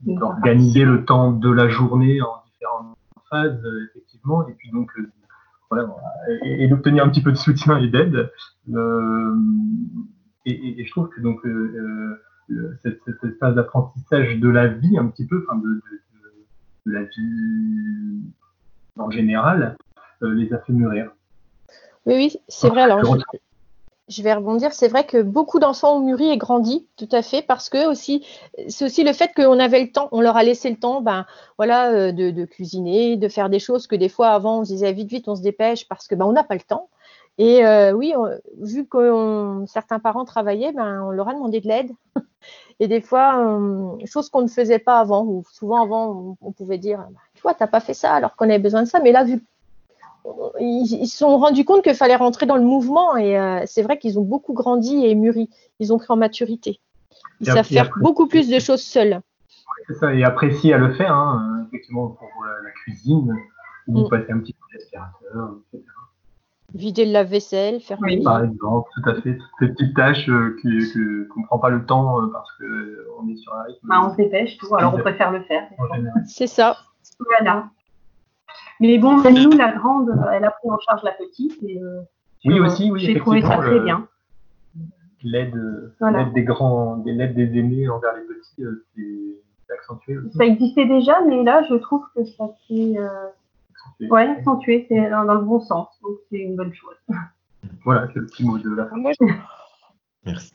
[0.00, 2.96] d'organiser le temps de la journée en différentes
[3.30, 4.90] phases, effectivement, et puis donc
[5.70, 5.88] voilà,
[6.42, 8.32] et, d'obtenir un petit peu de soutien et d'aide.
[10.46, 12.98] Et, je trouve que donc euh, euh, cette,
[13.40, 15.80] phase d'apprentissage de la vie, un petit peu, enfin de,
[16.86, 18.22] la vie
[18.98, 19.76] en général,
[20.22, 21.10] euh, les a fait mûrir.
[22.06, 22.82] Oui, oui, c'est vrai.
[22.82, 23.00] Alors,
[24.08, 24.74] je, vais rebondir.
[24.74, 28.26] C'est vrai que beaucoup d'enfants ont mûri et grandi, tout à fait, parce que aussi,
[28.68, 31.24] c'est aussi le fait qu'on avait le temps, on leur a laissé le temps, ben
[31.56, 35.08] voilà, de, cuisiner, de faire des choses que des fois avant on se disait vite
[35.08, 36.90] vite, on se dépêche parce que ben on n'a pas le temps.
[37.38, 38.14] Et euh, oui,
[38.60, 41.90] vu que certains parents travaillaient, ben, on leur a demandé de l'aide.
[42.80, 43.58] Et des fois,
[44.04, 47.54] chose qu'on ne faisait pas avant, ou souvent avant, on, pouvait dire, bah, tu vois,
[47.54, 48.98] t'as pas fait ça alors qu'on avait besoin de ça.
[49.00, 49.40] Mais là, vu
[50.60, 53.98] ils se sont rendus compte qu'il fallait rentrer dans le mouvement et euh, c'est vrai
[53.98, 55.50] qu'ils ont beaucoup grandi et mûri.
[55.80, 56.80] Ils ont pris en maturité.
[57.40, 59.20] Ils savent faire beaucoup plus de choses seuls.
[59.86, 62.28] c'est ça, et apprécier à le faire, hein, effectivement, pour
[62.62, 63.34] la, cuisine,
[63.86, 64.08] ou mm.
[64.08, 65.84] passer un petit peu d'aspirateur, etc.
[66.74, 68.22] Vider le lave-vaisselle, faire Oui.
[68.22, 71.86] Par exemple, tout à fait, toutes ces petites tâches euh, qu'on ne prend pas le
[71.86, 73.86] temps euh, parce qu'on est sur un rythme.
[73.86, 75.68] Bah, on se dépêche, tout, alors on préfère le faire.
[76.26, 76.76] C'est ça.
[77.20, 77.68] Voilà.
[78.80, 81.62] Mais bon, nous, la grande, euh, elle a pris en charge la petite.
[81.62, 82.00] Et, euh,
[82.44, 84.08] Oui, aussi, oui, J'ai trouvé ça très bien.
[85.22, 86.24] L'aide euh, Voilà.
[86.24, 90.36] l'aide des grands, l'aide des aînés envers les petits, euh, c'est c'est accentué aussi.
[90.36, 92.96] Ça existait déjà, mais là, je trouve que ça s'est
[93.84, 94.10] Accentué.
[94.10, 95.88] ouais, accentué, c'est dans, dans le bon sens.
[96.02, 96.96] Donc, c'est une bonne chose.
[97.84, 98.96] Voilà, c'est le petit mot de la fin.
[98.96, 99.26] Moi, je-
[100.26, 100.52] Merci.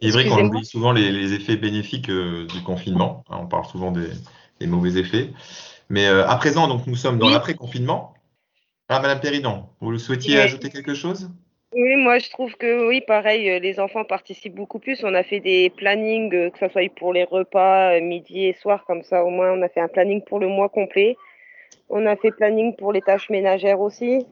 [0.00, 3.24] Il est vrai qu'on oublie souvent les, les effets bénéfiques euh, du confinement.
[3.30, 4.08] Hein, On parle souvent des,
[4.60, 5.30] des mauvais effets.
[5.88, 7.32] Mais euh, à présent, donc, nous sommes dans Oui.
[7.32, 8.12] l'après-confinement.
[8.88, 10.40] Ah, Madame Péridon, vous souhaitiez Oui.
[10.40, 11.30] ajouter quelque chose?
[11.72, 15.02] Oui, moi je trouve que oui, pareil, euh, les enfants participent beaucoup plus.
[15.04, 19.02] On a fait des plannings, que ce soit pour les repas, midi et soir, comme
[19.02, 21.16] ça au moins on a fait un planning pour le mois complet.
[21.88, 24.26] On a fait planning pour les tâches ménagères aussi.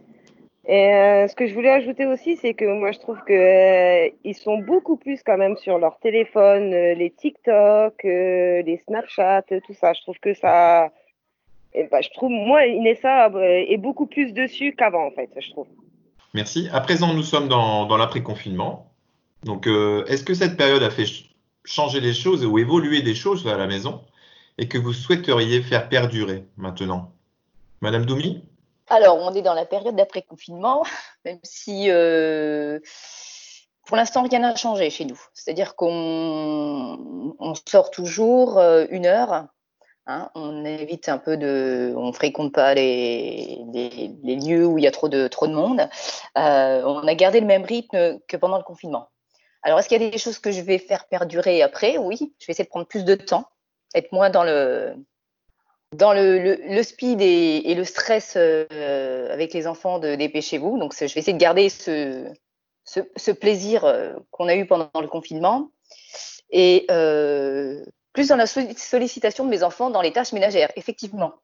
[0.67, 4.33] Et euh, ce que je voulais ajouter aussi, c'est que moi je trouve que euh,
[4.33, 9.93] sont beaucoup plus quand même sur leur téléphone, euh, les TikTok, les Snapchat, tout ça.
[9.93, 10.90] Je trouve que ça,
[11.75, 15.67] eh ben, je trouve moi Inessa est beaucoup plus dessus qu'avant en fait, je trouve.
[16.33, 16.69] Merci.
[16.73, 18.90] À présent, nous sommes dans, dans l'après-confinement.
[19.45, 21.31] Donc, est-ce que cette période a fait ch-
[21.64, 24.01] changer les choses ou évoluer des choses à la maison
[24.57, 27.12] et que vous souhaiteriez faire perdurer maintenant?
[27.85, 28.42] Madame Doumi
[28.88, 30.85] Alors, on est dans la période d'après-confinement,
[31.27, 32.81] même si euh,
[33.87, 35.20] pour l'instant rien n'a changé chez nous.
[35.35, 39.49] C'est-à-dire qu'on on sort toujours euh, une heure.
[40.07, 43.59] hein, on évite un peu de, on fréquente pas les
[44.25, 45.87] lieux où il y a trop de trop de monde.
[46.38, 49.11] Euh, on a gardé le même rythme que pendant le confinement.
[49.62, 51.99] Alors, est-ce qu'il y a des choses que je vais faire perdurer après?
[51.99, 53.44] Oui, je vais essayer de prendre plus de temps,
[53.94, 54.97] être moins dans le
[55.95, 60.79] dans le, speed et, le stress euh, avec les enfants de dépêchez-vous.
[60.79, 62.31] Donc, je vais essayer de garder ce,
[63.33, 65.71] plaisir euh, qu'on a eu pendant le confinement
[66.51, 71.35] et euh, plus dans la solli- sollicitation de mes enfants dans les tâches ménagères, effectivement.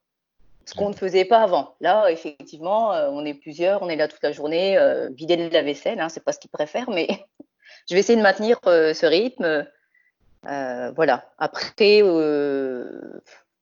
[0.67, 1.75] Ce qu'on ne faisait pas avant.
[1.81, 4.79] Là, effectivement, on est plusieurs, on est là toute la journée,
[5.17, 7.09] vider de la vaisselle, hein, c'est pas ce qu'ils préfèrent, mais
[7.89, 9.67] je vais essayer de maintenir ce rythme.
[10.45, 11.25] Voilà.
[11.39, 12.03] Après,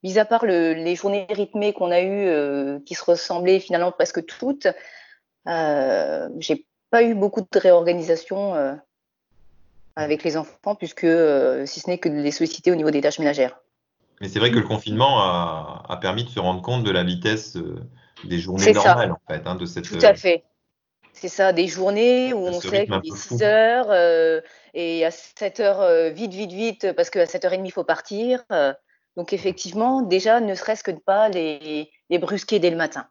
[0.03, 3.91] mis à part le- les journées rythmées qu'on a eues, euh, qui se ressemblaient finalement
[3.91, 4.67] presque toutes,
[5.47, 8.73] euh, j'ai pas eu beaucoup de réorganisation euh,
[9.95, 13.01] avec les enfants, puisque euh, si ce n'est que de les solliciter au niveau des
[13.01, 13.59] tâches ménagères.
[14.21, 17.03] Mais c'est vrai que le confinement a, a permis de se rendre compte de la
[17.03, 17.57] vitesse
[18.25, 18.95] des journées ça.
[18.95, 19.85] normales, en fait, hein, de cette.
[19.85, 20.43] Tout à fait.
[21.13, 23.37] C'est ça, des journées où on sait qu'il est peu fou.
[23.37, 24.41] 6 heures
[24.73, 28.43] et à 7 heures, vite, vite, vite, parce qu'à 7h30, il faut partir.
[29.17, 33.07] Donc, effectivement, déjà, ne serait-ce que de pas les, les brusquer dès le matin.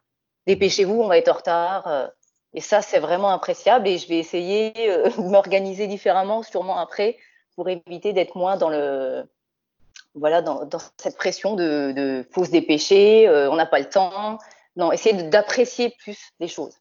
[0.47, 1.87] Dépêchez-vous, on va être en retard.
[1.87, 2.07] euh.
[2.53, 7.17] et ça, c'est vraiment appréciable et je vais essayer euh, de m'organiser différemment, sûrement après,
[7.55, 9.23] pour éviter d'être moins dans le.
[10.15, 13.89] Voilà, dans, dans cette pression de, de faut se dépêcher, euh, on n'a pas le
[13.89, 14.39] temps.
[14.75, 16.75] Non, essayer d'apprécier plus les choses.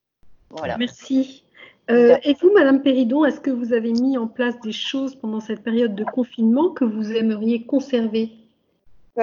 [0.50, 0.78] Voilà.
[0.78, 1.44] Merci.
[1.90, 5.40] Euh, et vous, Madame Péridon, est-ce que vous avez mis en place des choses pendant
[5.40, 8.30] cette période de confinement que vous aimeriez conserver?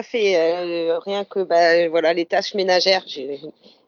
[0.04, 3.06] Fait euh, rien que bah, voilà les tâches ménagères,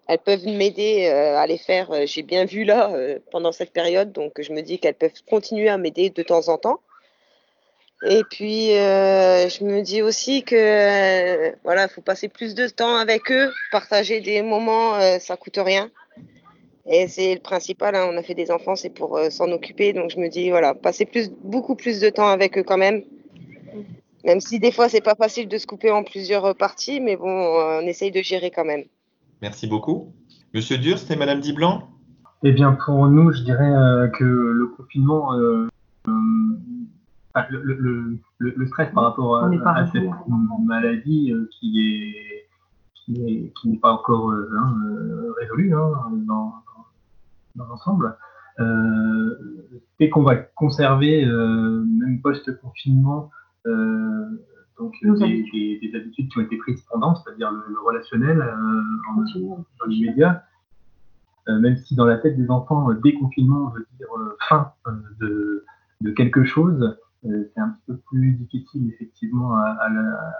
[0.07, 1.91] elles peuvent m'aider euh, à les faire.
[1.91, 2.91] euh, J'ai bien vu là
[3.31, 6.57] pendant cette période, donc je me dis qu'elles peuvent continuer à m'aider de temps en
[6.57, 6.79] temps.
[8.03, 13.51] Et puis je me dis aussi que voilà, faut passer plus de temps avec eux,
[13.71, 15.89] partager des moments, ça coûte rien.
[16.89, 17.95] Et c'est le principal.
[17.95, 19.93] hein, on a fait des enfants, c'est pour s'en occuper.
[19.93, 23.03] Donc je me dis voilà, passer plus, beaucoup plus de temps avec eux quand même.
[24.27, 27.29] Même si des fois c'est pas facile de se couper en plusieurs parties, mais bon,
[27.29, 28.83] on essaye de gérer quand même.
[29.41, 30.13] Merci beaucoup.
[30.53, 31.87] Monsieur Durst et Madame Diblanc
[32.43, 35.67] Eh bien, pour nous, je dirais euh, que le confinement, euh,
[36.09, 36.11] euh,
[37.49, 39.49] le, le- le- le- le stress par rapport à,
[39.93, 40.03] cette
[40.65, 42.47] maladie euh, qui est
[43.05, 44.75] qui est- qui n'est pas encore euh, hein,
[45.39, 45.91] résolue hein,
[46.27, 46.51] dans,
[47.55, 48.17] dans l'ensemble,
[48.59, 49.37] euh,
[49.97, 53.37] fait qu'on va conserver, euh, même post-confinement, euh,
[54.77, 55.51] donc Nos des, habitudes.
[55.53, 59.15] des- des habitudes qui ont été prises pendant, c'est-à-dire le, le relationnel euh, en,
[59.79, 60.43] dans l'immédiat,
[61.49, 64.91] euh, même si dans la tête des enfants, euh, déconfinement veut dire euh, fin euh,
[65.19, 65.65] de,
[66.01, 70.33] de quelque chose, euh, c'est un petit peu plus difficile effectivement à, à la-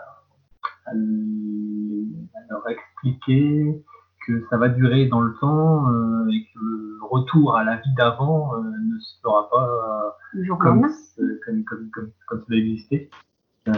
[0.85, 3.83] à l- à leur expliquer
[4.27, 7.93] que ça va durer dans le temps euh, et que le retour à la vie
[7.95, 10.17] d'avant euh, ne se fera pas
[10.59, 10.81] comme,
[11.45, 13.09] comme, comme, comme, comme ça existait.
[13.67, 13.71] Euh,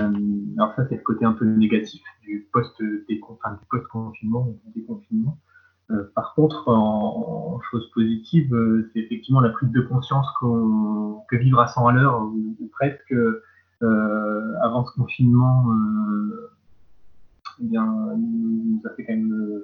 [0.57, 5.37] alors ça, c'est le côté un peu négatif du post-confinement, enfin, ou du déconfinement.
[5.91, 8.55] Euh, par contre, en, en chose positive,
[8.93, 13.11] c'est effectivement la prise de conscience qu'on que vivre à 100 à l'heure, ou, presque,
[13.11, 15.65] euh, avant ce confinement,
[17.61, 19.63] eh bien, nous a fait quand même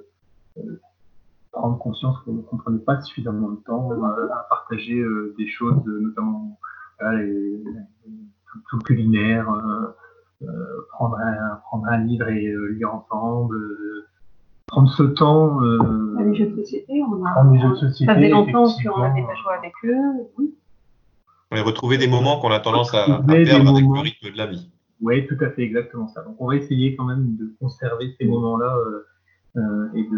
[1.52, 5.02] prendre conscience qu'on ne prenait pas suffisamment de temps à partager
[5.38, 6.58] des choses, notamment
[6.98, 9.46] tout, le culinaire,
[10.90, 13.56] prendre, un, prendre un livre et lire ensemble
[14.66, 15.62] prendre ce temps.
[15.62, 17.30] Euh, les jeux de société, on a.
[17.32, 18.12] Prendre les jeux de société.
[18.12, 20.54] Ça fait longtemps qu'on n'avait pas joué avec eux, oui.
[21.52, 24.46] On retrouver des moments qu'on a tendance à, à perdre avec le rythme de la
[24.46, 24.68] vie.
[25.00, 26.22] Oui, tout à fait, exactement ça.
[26.22, 29.06] Donc on va essayer quand même de conserver ces moments-là euh,
[29.56, 30.08] euh, et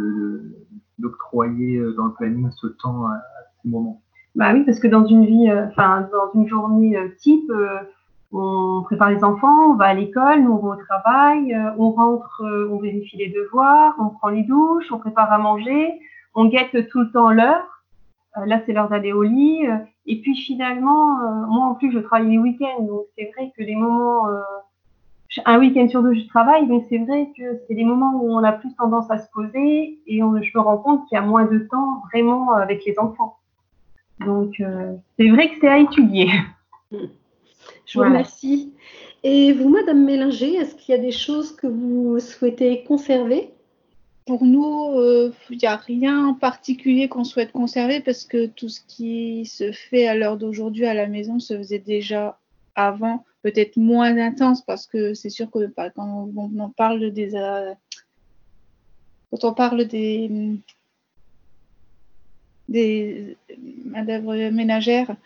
[0.98, 3.20] d'octroyer de, dans le planning ce temps à,
[3.62, 4.01] ces moments.
[4.35, 7.51] Bah oui, parce que dans une euh, journée euh, type,
[8.33, 12.42] on prépare les enfants, on va à l'école, on va au travail, euh, on rentre,
[12.44, 15.98] euh, on vérifie les devoirs, on prend les douches, on prépare à manger,
[16.35, 17.83] on guette tout le temps l'heure.
[18.37, 19.62] Euh, là, c'est l'heure d'aller au lit.
[20.07, 23.74] et puis finalement, moi en plus, je travaille les week-ends, donc c'est vrai que les
[23.74, 24.27] moments,
[25.44, 28.42] un week-end sur deux, je travaille, donc c'est vrai que c'est des moments où on
[28.44, 31.24] a plus tendance à se poser et on, je me rends compte qu'il y a
[31.24, 33.37] moins de temps vraiment avec les enfants.
[34.20, 34.62] Donc
[35.18, 36.29] c'est vrai que c'est à étudier.
[37.87, 38.72] Je vous remercie.
[39.24, 43.51] Et vous, Madame Mélinger, est-ce qu'il y a des choses que vous souhaitez conserver?
[44.27, 48.68] Pour nous, euh, il n'y a rien en particulier qu'on souhaite conserver parce que tout
[48.68, 52.38] ce qui se fait à l'heure d'aujourd'hui à la maison se faisait déjà
[52.74, 57.72] avant, peut-être moins intense parce que c'est sûr que quand on, parle des euh,
[59.30, 60.58] quand on parle des
[62.68, 63.37] des
[63.87, 65.16] manœuvres ménagères,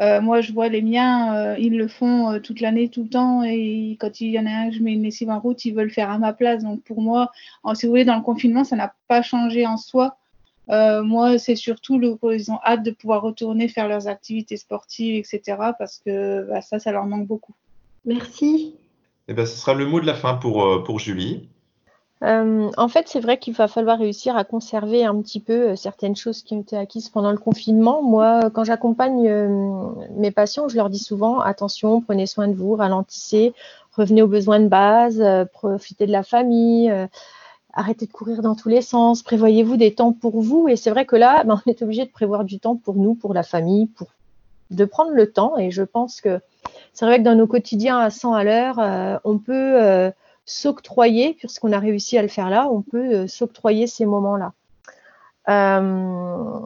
[0.00, 3.42] euh, moi, je vois les miens, euh, ils le font toute l'année, tout le temps.
[3.42, 5.90] Et quand il y en a un, je mets une lessive en route, ils veulent
[5.90, 6.62] faire à ma place.
[6.62, 7.32] Donc pour moi,
[7.74, 10.16] si vous voulez, dans le confinement, ça n'a pas changé en soi.
[10.68, 15.58] moi, c'est surtout le, ils ont hâte de pouvoir retourner faire leurs activités sportives, etc.
[15.78, 17.54] Parce que bah, ça, ça leur manque beaucoup.
[18.04, 18.74] Merci.
[19.28, 21.48] Eh ben, ce sera le mot de la fin pour, pour Julie.
[22.22, 25.76] Euh, en fait, c'est vrai qu'il va falloir réussir à conserver un petit peu euh,
[25.76, 28.00] certaines choses qui ont été acquises pendant le confinement.
[28.00, 32.76] Moi, quand j'accompagne euh, mes patients, je leur dis souvent attention, prenez soin de vous,
[32.76, 33.54] ralentissez,
[33.96, 36.92] revenez aux besoins de base, profitez de la famille,
[37.72, 40.68] arrêtez de courir dans tous les sens, prévoyez-vous des temps pour vous.
[40.68, 43.14] Et c'est vrai que là, ben, on est obligé de prévoir du temps pour nous,
[43.14, 44.06] pour la famille, pour
[44.72, 45.56] de prendre le temps.
[45.58, 46.40] Et je pense que
[46.92, 50.12] c'est vrai que dans nos quotidiens à 100 à l'heure, on peut
[50.44, 54.52] s'octroyer, puisqu'on a réussi à le faire là, on peut euh, s'octroyer ces moments-là.
[55.48, 56.60] Euh,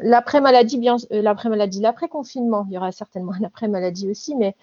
[0.00, 4.56] l'après-maladie, bien, euh, l'après-maladie, l'après-confinement, il y aura certainement un après-maladie aussi, mais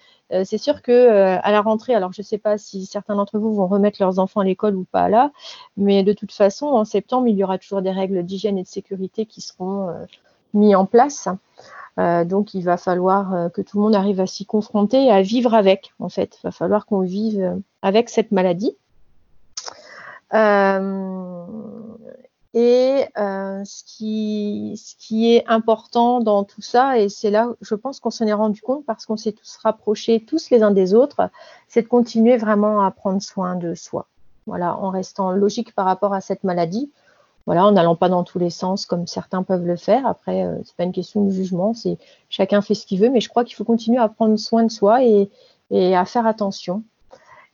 [0.44, 1.08] c'est sûr que
[1.42, 4.20] à la rentrée, alors je ne sais pas si certains d'entre vous vont remettre leurs
[4.20, 5.32] enfants à l'école ou pas là,
[5.76, 8.68] mais de toute façon, en septembre, il y aura toujours des règles d'hygiène et de
[8.68, 9.88] sécurité qui seront
[10.54, 11.28] mises en place.
[11.98, 15.10] Euh, donc, il va falloir euh, que tout le monde arrive à s'y confronter et
[15.10, 16.38] à vivre avec, en fait.
[16.38, 18.76] Il va falloir qu'on vive euh, avec cette maladie.
[22.54, 28.00] et ce, qui, ce qui est important dans tout ça, et c'est là, je pense
[28.00, 31.30] qu'on s'en est rendu compte parce qu'on s'est tous rapprochés, tous les uns des autres,
[31.68, 34.06] c'est de continuer vraiment à prendre soin de soi.
[34.46, 36.90] Voilà, en restant logique par rapport à cette maladie
[37.46, 40.06] voilà, en n'allant pas dans tous les sens comme certains peuvent le faire.
[40.06, 41.98] Après, euh, c'est pas une question de jugement, c'est
[42.28, 44.70] chacun fait ce qu'il veut, mais je crois qu'il faut continuer à prendre soin de
[44.70, 45.30] soi et,
[45.72, 46.82] à faire attention.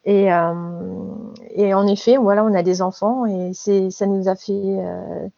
[0.05, 0.55] Et, euh,
[1.55, 5.29] et, en effet, voilà, on a des enfants et c'est, ça nous a fait, euh,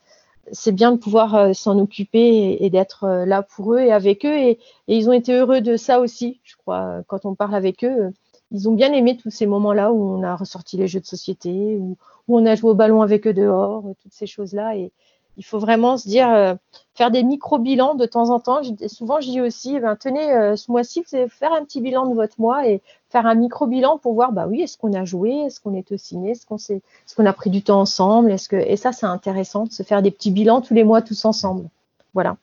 [0.52, 4.36] c'est bien de pouvoir s'en occuper et, d'être là pour eux et avec eux.
[4.36, 4.50] Et,
[4.88, 7.02] et, ils ont été heureux de ça aussi, je crois.
[7.06, 8.12] Quand on parle avec eux,
[8.50, 11.76] ils ont bien aimé tous ces moments-là où on a ressorti les jeux de société,
[11.78, 11.96] où,
[12.28, 14.76] on a joué au ballon avec eux dehors, toutes ces choses-là.
[14.76, 14.92] Et
[15.38, 16.54] il faut vraiment se dire, euh,
[16.94, 18.60] faire des micro-bilans de temps en temps.
[18.86, 21.80] Souvent, je dis aussi, eh ben, tenez, euh, ce mois-ci, vous allez faire un petit
[21.80, 25.04] bilan de votre mois et faire un micro-bilan pour voir, bah oui, est-ce qu'on a
[25.04, 26.82] joué, est-ce qu'on est au ciné, est-ce qu'on est,
[27.16, 30.10] qu'on a pris du temps ensemble, est-ce et ça, c'est intéressant de se faire des
[30.10, 31.68] petits bilans tous les mois tous ensemble.
[32.12, 32.36] Voilà.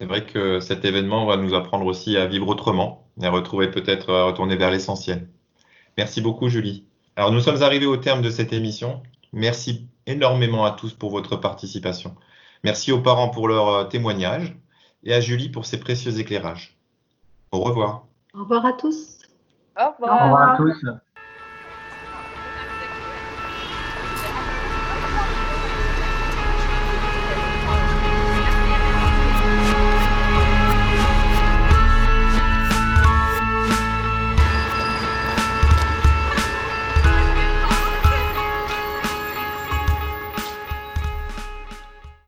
[0.00, 3.70] C'est vrai que cet événement va nous apprendre aussi à vivre autrement et à retrouver
[3.70, 5.28] peut-être, à retourner vers l'essentiel.
[5.96, 6.84] Merci beaucoup, Julie.
[7.16, 9.02] Alors, nous sommes arrivés au terme de cette émission.
[9.32, 12.14] Merci énormément à tous pour votre participation.
[12.64, 14.56] Merci aux parents pour leur euh, témoignage
[15.04, 16.76] et à Julie pour ses précieux éclairages.
[17.52, 18.06] Au revoir.
[18.34, 19.18] Au revoir à tous.
[19.78, 20.86] Au revoir, Au revoir à tous.